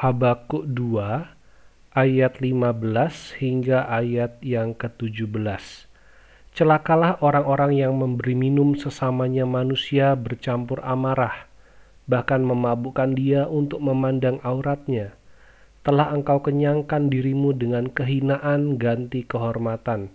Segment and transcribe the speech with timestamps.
[0.00, 1.28] Habakuk 2
[1.92, 5.28] ayat 15 hingga ayat yang ke-17.
[6.56, 11.44] Celakalah orang-orang yang memberi minum sesamanya manusia bercampur amarah,
[12.08, 15.12] bahkan memabukkan dia untuk memandang auratnya.
[15.84, 20.08] Telah engkau kenyangkan dirimu dengan kehinaan ganti kehormatan.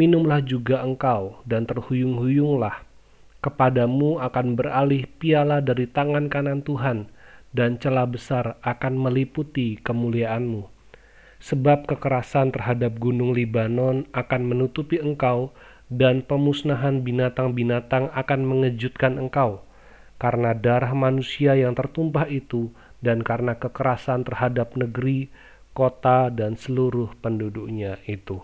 [0.00, 2.80] Minumlah juga engkau dan terhuyung-huyunglah.
[3.44, 7.12] Kepadamu akan beralih piala dari tangan kanan Tuhan,
[7.52, 10.68] dan celah besar akan meliputi kemuliaanmu.
[11.42, 15.52] Sebab kekerasan terhadap gunung Libanon akan menutupi engkau,
[15.92, 19.60] dan pemusnahan binatang-binatang akan mengejutkan engkau.
[20.16, 22.72] Karena darah manusia yang tertumpah itu
[23.04, 25.28] dan karena kekerasan terhadap negeri,
[25.76, 28.40] kota, dan seluruh penduduknya itu.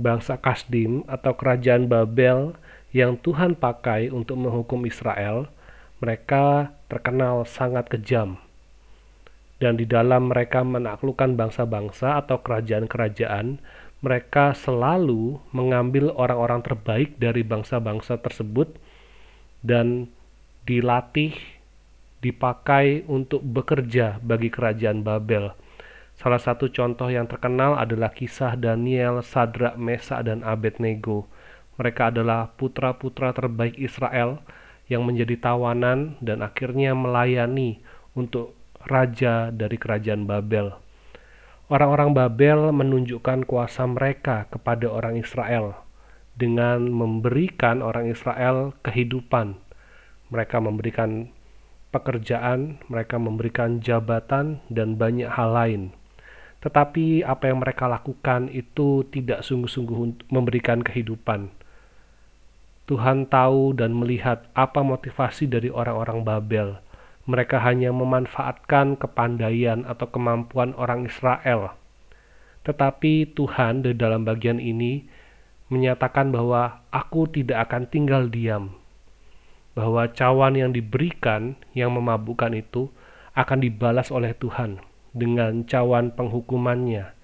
[0.00, 2.56] Bangsa Kasdim atau kerajaan Babel
[2.94, 5.50] yang Tuhan pakai untuk menghukum Israel,
[6.00, 8.40] mereka terkenal sangat kejam.
[9.60, 13.60] Dan di dalam mereka menaklukkan bangsa-bangsa atau kerajaan-kerajaan,
[14.00, 18.72] mereka selalu mengambil orang-orang terbaik dari bangsa-bangsa tersebut
[19.60, 20.08] dan
[20.64, 21.36] dilatih
[22.24, 25.52] dipakai untuk bekerja bagi kerajaan Babel.
[26.16, 31.28] Salah satu contoh yang terkenal adalah kisah Daniel, Sadrak, Mesa, dan Abednego.
[31.80, 34.40] Mereka adalah putra-putra terbaik Israel
[34.90, 37.78] yang menjadi tawanan dan akhirnya melayani
[38.18, 40.74] untuk raja dari kerajaan Babel.
[41.70, 45.78] Orang-orang Babel menunjukkan kuasa mereka kepada orang Israel
[46.34, 49.54] dengan memberikan orang Israel kehidupan.
[50.34, 51.30] Mereka memberikan
[51.94, 55.82] pekerjaan, mereka memberikan jabatan, dan banyak hal lain.
[56.60, 61.59] Tetapi apa yang mereka lakukan itu tidak sungguh-sungguh memberikan kehidupan.
[62.90, 66.68] Tuhan tahu dan melihat apa motivasi dari orang-orang Babel.
[67.30, 71.78] Mereka hanya memanfaatkan kepandaian atau kemampuan orang Israel.
[72.66, 75.06] Tetapi Tuhan di dalam bagian ini
[75.70, 78.74] menyatakan bahwa aku tidak akan tinggal diam
[79.70, 82.90] bahwa cawan yang diberikan yang memabukkan itu
[83.38, 84.82] akan dibalas oleh Tuhan
[85.14, 87.14] dengan cawan penghukumannya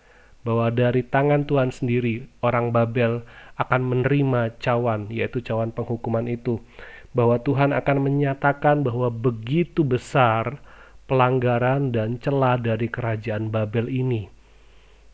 [0.46, 3.26] bahwa dari tangan Tuhan sendiri orang Babel
[3.58, 6.62] akan menerima cawan yaitu cawan penghukuman itu.
[7.10, 10.62] Bahwa Tuhan akan menyatakan bahwa begitu besar
[11.10, 14.30] pelanggaran dan celah dari kerajaan Babel ini.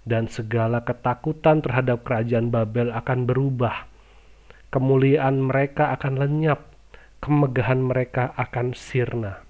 [0.04, 3.88] Dan segala ketakutan terhadap kerajaan Babel akan berubah.
[4.68, 6.68] Kemuliaan mereka akan lenyap.
[7.22, 9.46] Kemegahan mereka akan sirna.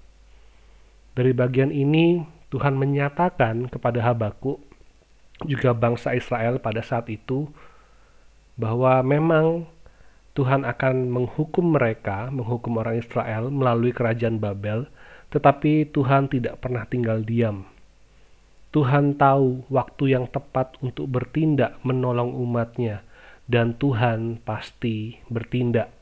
[1.17, 2.21] Dari bagian ini,
[2.53, 4.61] Tuhan menyatakan kepada Habakuk,
[5.49, 7.49] juga bangsa Israel pada saat itu,
[8.53, 9.65] bahwa memang
[10.33, 14.89] Tuhan akan menghukum mereka, menghukum orang Israel melalui kerajaan Babel,
[15.29, 17.65] tetapi Tuhan tidak pernah tinggal diam.
[18.73, 23.05] Tuhan tahu waktu yang tepat untuk bertindak menolong umatnya,
[23.45, 25.93] dan Tuhan pasti bertindak.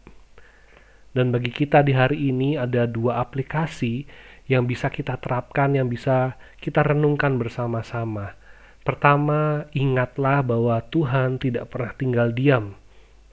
[1.12, 4.08] Dan bagi kita di hari ini ada dua aplikasi
[4.48, 8.40] yang bisa kita terapkan, yang bisa kita renungkan bersama-sama.
[8.82, 12.74] Pertama, ingatlah bahwa Tuhan tidak pernah tinggal diam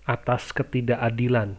[0.04, 1.56] atas ketidakadilan.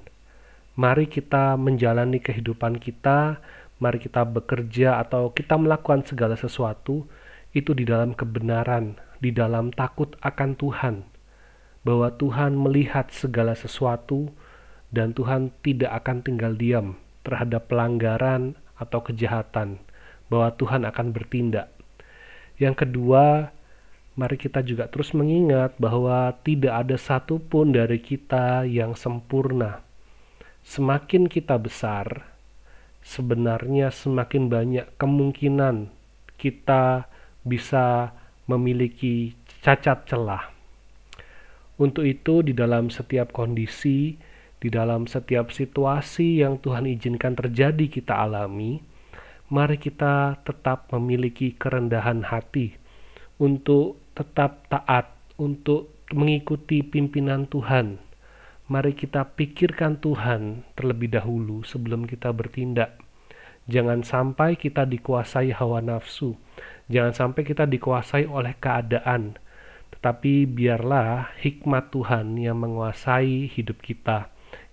[0.78, 3.42] Mari kita menjalani kehidupan kita,
[3.82, 7.10] mari kita bekerja atau kita melakukan segala sesuatu
[7.50, 10.96] itu di dalam kebenaran, di dalam takut akan Tuhan.
[11.82, 14.30] Bahwa Tuhan melihat segala sesuatu,
[14.94, 19.82] dan Tuhan tidak akan tinggal diam terhadap pelanggaran atau kejahatan,
[20.30, 21.74] bahwa Tuhan akan bertindak.
[22.62, 23.54] Yang kedua,
[24.19, 29.80] mari kita juga terus mengingat bahwa tidak ada satupun dari kita yang sempurna.
[30.68, 32.28] Semakin kita besar,
[33.00, 35.88] sebenarnya semakin banyak kemungkinan
[36.35, 37.07] kita
[37.47, 38.12] bisa
[38.44, 39.31] memiliki
[39.63, 40.51] cacat celah.
[41.80, 44.19] Untuk itu, di dalam setiap kondisi,
[44.59, 48.84] di dalam setiap situasi yang Tuhan izinkan terjadi kita alami,
[49.47, 52.75] mari kita tetap memiliki kerendahan hati
[53.39, 57.95] untuk tetap taat, untuk mengikuti pimpinan Tuhan.
[58.68, 63.00] Mari kita pikirkan Tuhan terlebih dahulu sebelum kita bertindak.
[63.71, 66.36] Jangan sampai kita dikuasai hawa nafsu.
[66.92, 69.39] Jangan sampai kita dikuasai oleh keadaan.
[69.95, 74.30] Tetapi biarlah hikmat Tuhan yang menguasai hidup kita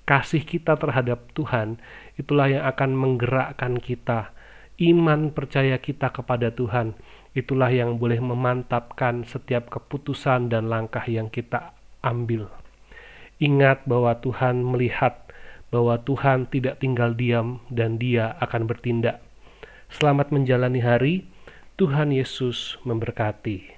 [0.06, 1.82] kasih kita terhadap Tuhan
[2.14, 4.30] itulah yang akan menggerakkan kita.
[4.76, 6.92] Iman percaya kita kepada Tuhan
[7.32, 11.72] itulah yang boleh memantapkan setiap keputusan dan langkah yang kita
[12.04, 12.52] ambil.
[13.40, 15.32] Ingat bahwa Tuhan melihat
[15.72, 19.24] bahwa Tuhan tidak tinggal diam dan Dia akan bertindak.
[19.88, 21.14] Selamat menjalani hari.
[21.76, 23.75] Tuhan Yesus memberkati.